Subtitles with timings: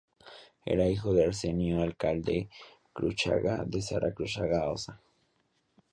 [0.65, 2.49] Era hijo de Arsenio Alcalde
[2.91, 4.99] Cruchaga y de Sara Cruchaga Ossa.